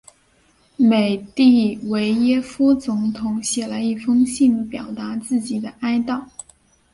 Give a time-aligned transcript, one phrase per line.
[0.77, 6.27] 美的维耶夫总统写了一封信表达自己的哀悼。